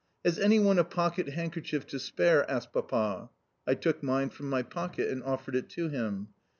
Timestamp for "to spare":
1.85-2.49